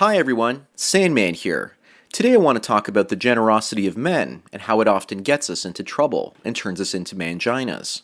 [0.00, 1.76] Hi everyone, Sandman here.
[2.10, 5.50] Today I want to talk about the generosity of men and how it often gets
[5.50, 8.00] us into trouble and turns us into manginas.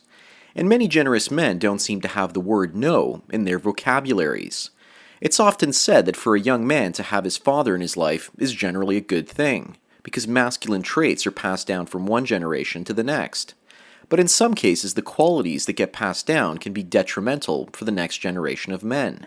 [0.55, 4.69] And many generous men don't seem to have the word no in their vocabularies.
[5.21, 8.29] It's often said that for a young man to have his father in his life
[8.37, 12.93] is generally a good thing, because masculine traits are passed down from one generation to
[12.93, 13.55] the next.
[14.07, 17.91] But in some cases, the qualities that get passed down can be detrimental for the
[17.91, 19.25] next generation of men.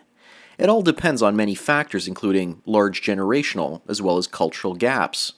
[0.60, 5.32] It all depends on many factors, including large generational as well as cultural gaps.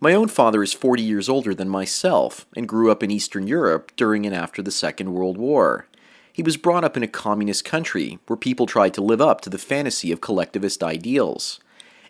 [0.00, 3.92] My own father is 40 years older than myself and grew up in Eastern Europe
[3.96, 5.88] during and after the Second World War.
[6.32, 9.50] He was brought up in a communist country where people tried to live up to
[9.50, 11.60] the fantasy of collectivist ideals.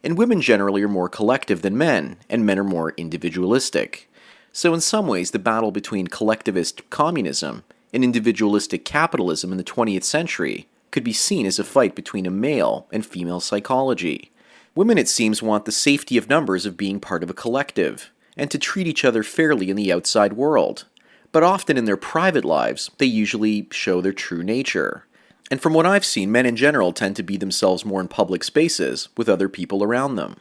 [0.04, 4.08] And women generally are more collective than men, and men are more individualistic.
[4.52, 10.04] So, in some ways, the battle between collectivist communism and individualistic capitalism in the 20th
[10.04, 14.30] century could be seen as a fight between a male and female psychology.
[14.76, 18.50] Women, it seems, want the safety of numbers of being part of a collective, and
[18.50, 20.84] to treat each other fairly in the outside world.
[21.32, 25.06] But often in their private lives, they usually show their true nature.
[25.50, 28.44] And from what I've seen, men in general tend to be themselves more in public
[28.44, 30.36] spaces with other people around them.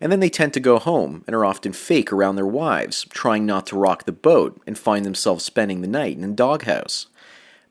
[0.00, 3.46] And then they tend to go home and are often fake around their wives, trying
[3.46, 7.06] not to rock the boat and find themselves spending the night in a doghouse.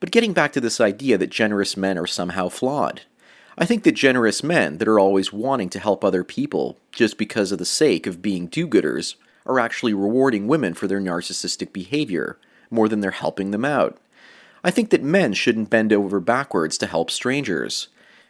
[0.00, 3.02] But getting back to this idea that generous men are somehow flawed,
[3.58, 7.52] I think that generous men that are always wanting to help other people just because
[7.52, 9.14] of the sake of being do gooders
[9.46, 12.38] are actually rewarding women for their narcissistic behavior
[12.70, 13.96] more than they're helping them out.
[14.62, 17.88] I think that men shouldn't bend over backwards to help strangers.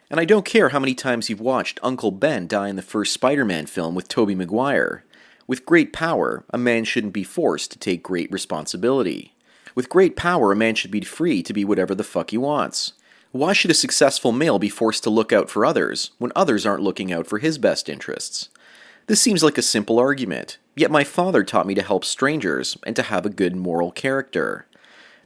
[0.09, 3.11] And I don't care how many times you've watched Uncle Ben die in the first
[3.11, 5.03] Spider Man film with Tobey Maguire.
[5.47, 9.33] With great power, a man shouldn't be forced to take great responsibility.
[9.77, 12.93] With great power, a man should be free to be whatever the fuck he wants.
[13.31, 16.81] Why should a successful male be forced to look out for others when others aren't
[16.81, 18.49] looking out for his best interests?
[19.05, 22.95] This seems like a simple argument, yet my father taught me to help strangers and
[22.95, 24.65] to have a good moral character.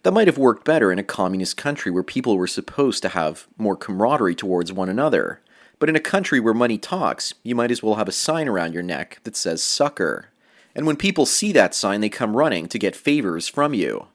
[0.04, 3.48] That might have worked better in a communist country where people were supposed to have
[3.58, 5.40] more camaraderie towards one another.
[5.80, 8.74] But in a country where money talks, you might as well have a sign around
[8.74, 10.26] your neck that says sucker.
[10.76, 14.08] And when people see that sign, they come running to get favors from you.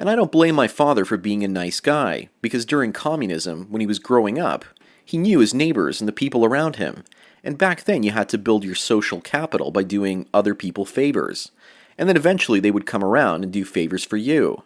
[0.00, 3.82] And I don't blame my father for being a nice guy, because during communism, when
[3.82, 4.64] he was growing up,
[5.04, 7.04] he knew his neighbors and the people around him.
[7.44, 11.52] And back then, you had to build your social capital by doing other people favors.
[11.98, 14.62] And then eventually they would come around and do favors for you.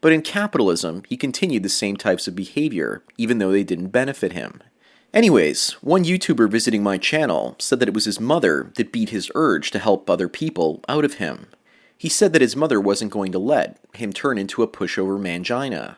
[0.00, 4.34] But in capitalism, he continued the same types of behavior, even though they didn't benefit
[4.34, 4.62] him.
[5.12, 9.32] Anyways, one YouTuber visiting my channel said that it was his mother that beat his
[9.34, 11.48] urge to help other people out of him.
[11.98, 15.96] He said that his mother wasn't going to let him turn into a pushover mangina.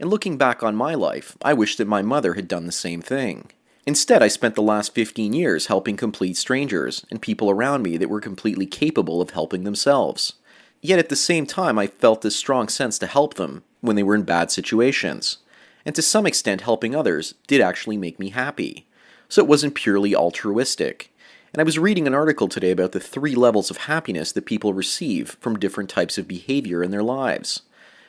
[0.00, 3.02] And looking back on my life, I wish that my mother had done the same
[3.02, 3.50] thing.
[3.86, 8.08] Instead, I spent the last 15 years helping complete strangers and people around me that
[8.08, 10.34] were completely capable of helping themselves.
[10.80, 14.02] Yet at the same time, I felt this strong sense to help them when they
[14.02, 15.38] were in bad situations.
[15.84, 18.86] And to some extent, helping others did actually make me happy.
[19.28, 21.10] So it wasn't purely altruistic.
[21.54, 24.74] And I was reading an article today about the three levels of happiness that people
[24.74, 27.62] receive from different types of behavior in their lives.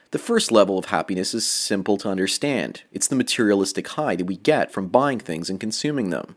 [0.10, 4.38] The first level of happiness is simple to understand it's the materialistic high that we
[4.38, 6.36] get from buying things and consuming them.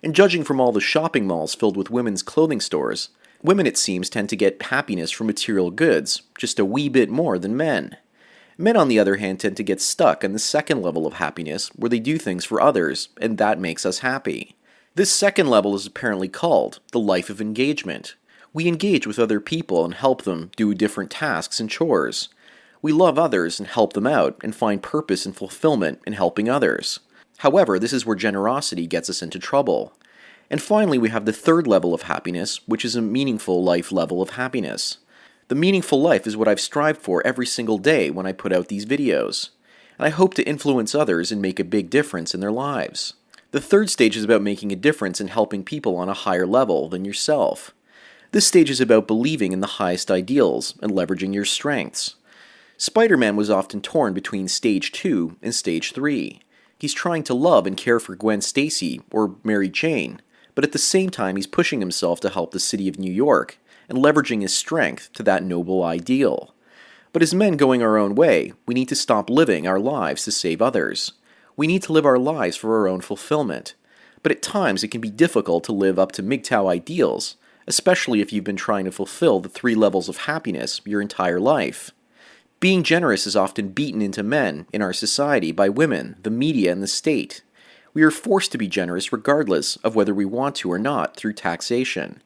[0.00, 3.08] And judging from all the shopping malls filled with women's clothing stores,
[3.42, 7.36] women, it seems, tend to get happiness from material goods just a wee bit more
[7.36, 7.96] than men.
[8.56, 11.70] Men, on the other hand, tend to get stuck in the second level of happiness,
[11.74, 14.53] where they do things for others, and that makes us happy.
[14.96, 18.14] This second level is apparently called the life of engagement.
[18.52, 22.28] We engage with other people and help them do different tasks and chores.
[22.80, 27.00] We love others and help them out and find purpose and fulfillment in helping others.
[27.38, 29.94] However, this is where generosity gets us into trouble.
[30.48, 34.22] And finally, we have the third level of happiness, which is a meaningful life level
[34.22, 34.98] of happiness.
[35.48, 38.68] The meaningful life is what I've strived for every single day when I put out
[38.68, 39.48] these videos.
[39.98, 43.14] And I hope to influence others and make a big difference in their lives.
[43.54, 46.88] The third stage is about making a difference and helping people on a higher level
[46.88, 47.72] than yourself.
[48.32, 52.16] This stage is about believing in the highest ideals and leveraging your strengths.
[52.78, 56.40] Spider Man was often torn between stage 2 and stage 3.
[56.80, 60.20] He's trying to love and care for Gwen Stacy or Mary Jane,
[60.56, 63.58] but at the same time, he's pushing himself to help the city of New York
[63.88, 66.52] and leveraging his strength to that noble ideal.
[67.12, 70.32] But as men going our own way, we need to stop living our lives to
[70.32, 71.12] save others.
[71.56, 73.74] We need to live our lives for our own fulfillment.
[74.22, 77.36] But at times it can be difficult to live up to MGTOW ideals,
[77.66, 81.90] especially if you've been trying to fulfill the three levels of happiness your entire life.
[82.58, 86.82] Being generous is often beaten into men in our society by women, the media, and
[86.82, 87.42] the state.
[87.92, 91.34] We are forced to be generous regardless of whether we want to or not through
[91.34, 92.22] taxation.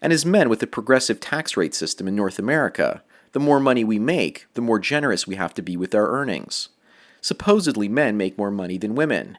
[0.00, 3.02] And as men with the progressive tax rate system in North America,
[3.32, 6.70] the more money we make, the more generous we have to be with our earnings.
[7.22, 9.38] Supposedly, men make more money than women.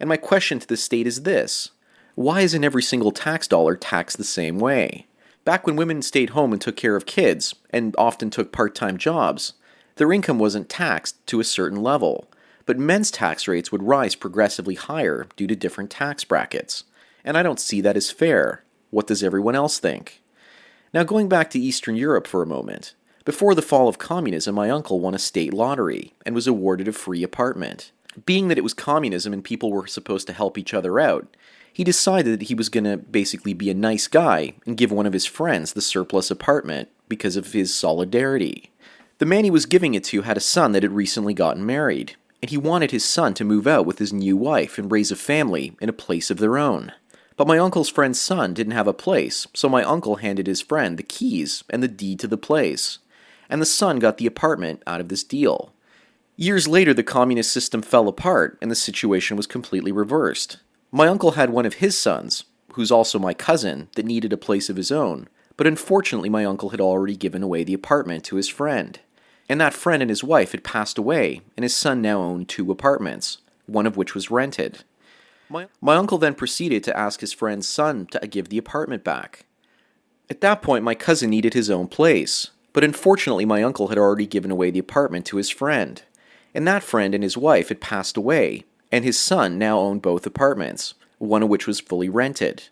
[0.00, 1.72] And my question to the state is this
[2.14, 5.06] Why isn't every single tax dollar taxed the same way?
[5.44, 8.96] Back when women stayed home and took care of kids, and often took part time
[8.96, 9.52] jobs,
[9.96, 12.28] their income wasn't taxed to a certain level,
[12.66, 16.84] but men's tax rates would rise progressively higher due to different tax brackets.
[17.24, 18.64] And I don't see that as fair.
[18.90, 20.22] What does everyone else think?
[20.92, 22.94] Now, going back to Eastern Europe for a moment.
[23.24, 26.92] Before the fall of communism, my uncle won a state lottery and was awarded a
[26.92, 27.90] free apartment.
[28.26, 31.34] Being that it was communism and people were supposed to help each other out,
[31.72, 35.06] he decided that he was going to basically be a nice guy and give one
[35.06, 38.70] of his friends the surplus apartment because of his solidarity.
[39.18, 42.16] The man he was giving it to had a son that had recently gotten married,
[42.42, 45.16] and he wanted his son to move out with his new wife and raise a
[45.16, 46.92] family in a place of their own.
[47.36, 50.98] But my uncle's friend's son didn't have a place, so my uncle handed his friend
[50.98, 52.98] the keys and the deed to the place.
[53.54, 55.72] And the son got the apartment out of this deal.
[56.34, 60.56] Years later, the communist system fell apart and the situation was completely reversed.
[60.90, 64.68] My uncle had one of his sons, who's also my cousin, that needed a place
[64.68, 68.48] of his own, but unfortunately, my uncle had already given away the apartment to his
[68.48, 68.98] friend
[69.48, 72.72] and that friend and his wife had passed away, and his son now owned two
[72.72, 74.82] apartments, one of which was rented.
[75.48, 79.44] My, my uncle then proceeded to ask his friend's son to give the apartment back.
[80.30, 84.26] At that point, my cousin needed his own place, but unfortunately, my uncle had already
[84.26, 86.02] given away the apartment to his friend,
[86.52, 90.26] and that friend and his wife had passed away, and his son now owned both
[90.26, 92.64] apartments, one of which was fully rented.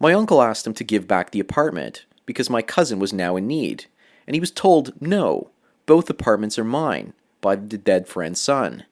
[0.00, 3.46] My uncle asked him to give back the apartment because my cousin was now in
[3.46, 3.84] need,
[4.26, 5.50] and he was told no,
[5.84, 7.12] both apartments are mine,
[7.42, 8.84] by the dead friend's son.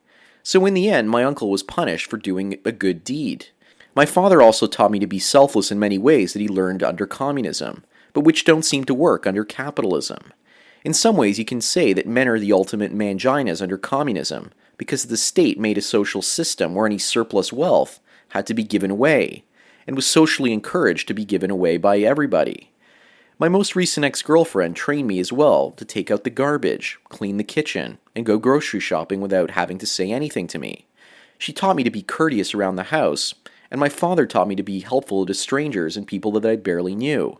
[0.42, 3.46] So in the end, my uncle was punished for doing a good deed.
[3.94, 7.06] My father also taught me to be selfless in many ways that he learned under
[7.06, 10.32] communism, but which don't seem to work under capitalism.
[10.84, 15.04] In some ways, you can say that men are the ultimate manginas under communism, because
[15.04, 18.00] the state made a social system where any surplus wealth
[18.30, 19.44] had to be given away,
[19.86, 22.72] and was socially encouraged to be given away by everybody.
[23.38, 27.36] My most recent ex girlfriend trained me as well to take out the garbage, clean
[27.36, 30.86] the kitchen, and go grocery shopping without having to say anything to me.
[31.38, 33.34] She taught me to be courteous around the house,
[33.70, 36.94] and my father taught me to be helpful to strangers and people that I barely
[36.94, 37.38] knew.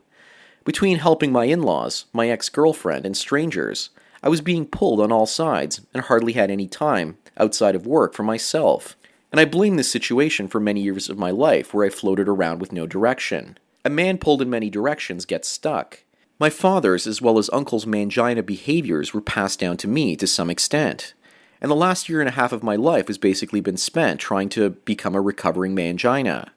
[0.64, 3.90] Between helping my in laws, my ex girlfriend, and strangers,
[4.22, 8.14] I was being pulled on all sides and hardly had any time outside of work
[8.14, 8.96] for myself.
[9.32, 12.60] And I blame this situation for many years of my life where I floated around
[12.60, 13.58] with no direction.
[13.84, 16.04] A man pulled in many directions gets stuck.
[16.38, 20.50] My father's as well as uncle's mangina behaviors were passed down to me to some
[20.50, 21.14] extent.
[21.60, 24.48] And the last year and a half of my life has basically been spent trying
[24.50, 26.50] to become a recovering mangina.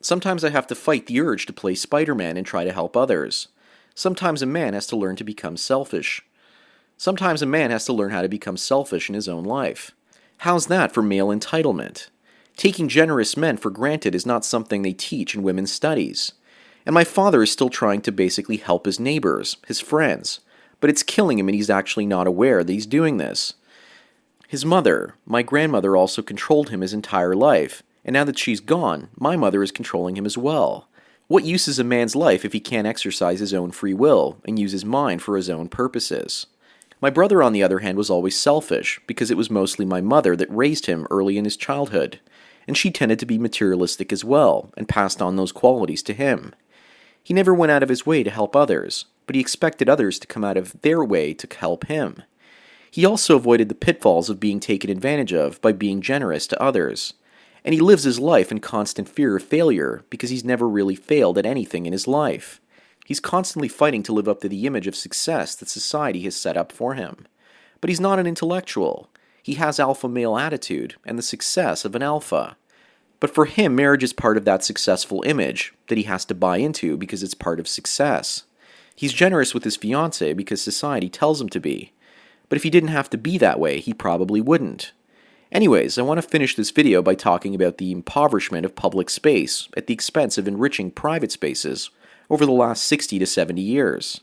[0.00, 2.96] Sometimes I have to fight the urge to play Spider Man and try to help
[2.96, 3.48] others.
[3.98, 6.22] Sometimes a man has to learn to become selfish.
[6.96, 9.90] Sometimes a man has to learn how to become selfish in his own life.
[10.36, 12.06] How's that for male entitlement?
[12.56, 16.34] Taking generous men for granted is not something they teach in women's studies.
[16.86, 20.38] And my father is still trying to basically help his neighbors, his friends,
[20.78, 23.54] but it's killing him and he's actually not aware that he's doing this.
[24.46, 29.08] His mother, my grandmother, also controlled him his entire life, and now that she's gone,
[29.18, 30.87] my mother is controlling him as well.
[31.28, 34.58] What use is a man's life if he can't exercise his own free will and
[34.58, 36.46] use his mind for his own purposes?
[37.02, 40.34] My brother, on the other hand, was always selfish because it was mostly my mother
[40.36, 42.18] that raised him early in his childhood,
[42.66, 46.54] and she tended to be materialistic as well and passed on those qualities to him.
[47.22, 50.26] He never went out of his way to help others, but he expected others to
[50.26, 52.22] come out of their way to help him.
[52.90, 57.12] He also avoided the pitfalls of being taken advantage of by being generous to others.
[57.64, 61.38] And he lives his life in constant fear of failure because he's never really failed
[61.38, 62.60] at anything in his life.
[63.04, 66.56] He's constantly fighting to live up to the image of success that society has set
[66.56, 67.26] up for him.
[67.80, 69.08] But he's not an intellectual.
[69.42, 72.56] He has alpha male attitude and the success of an alpha.
[73.20, 76.58] But for him, marriage is part of that successful image that he has to buy
[76.58, 78.44] into because it's part of success.
[78.94, 81.92] He's generous with his fiancée because society tells him to be.
[82.48, 84.92] But if he didn't have to be that way, he probably wouldn't.
[85.50, 89.68] Anyways, I want to finish this video by talking about the impoverishment of public space
[89.76, 91.88] at the expense of enriching private spaces
[92.28, 94.20] over the last 60 to 70 years.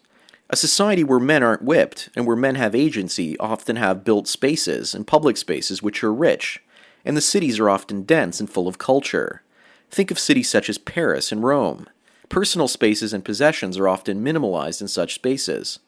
[0.52, 4.94] A society where men aren't whipped and where men have agency often have built spaces
[4.94, 6.62] and public spaces which are rich,
[7.04, 9.42] and the cities are often dense and full of culture.
[9.90, 11.88] Think of cities such as Paris and Rome.
[12.30, 15.80] Personal spaces and possessions are often minimalized in such spaces.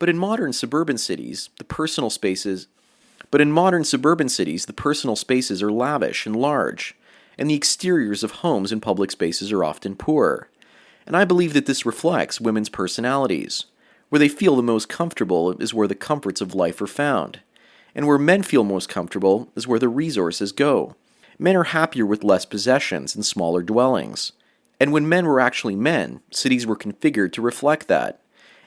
[0.00, 2.66] But in modern suburban cities, the personal spaces
[3.30, 6.94] but in modern suburban cities, the personal spaces are lavish and large,
[7.38, 10.48] and the exteriors of homes and public spaces are often poor.
[11.06, 13.66] And I believe that this reflects women's personalities.
[14.10, 17.40] Where they feel the most comfortable is where the comforts of life are found.
[17.94, 20.96] And where men feel most comfortable is where the resources go.
[21.38, 24.32] Men are happier with less possessions and smaller dwellings.
[24.78, 28.19] And when men were actually men, cities were configured to reflect that.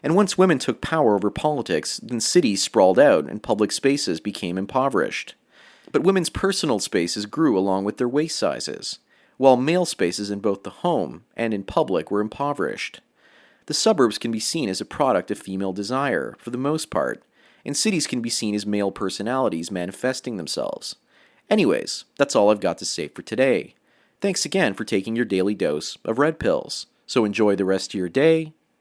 [0.03, 4.57] And once women took power over politics, then cities sprawled out and public spaces became
[4.57, 5.36] impoverished.
[5.93, 9.00] But women's personal spaces grew along with their waist sizes,
[9.38, 13.00] while male spaces in both the home and in public were impoverished.
[13.67, 17.24] The suburbs can be seen as a product of female desire, for the most part,
[17.65, 20.98] and cities can be seen as male personalities manifesting themselves.
[21.50, 23.75] Anyways, that's all I've got to say for today.
[24.19, 26.88] Thanks again for taking your daily dose of red pills.
[27.07, 28.53] So enjoy the rest of your day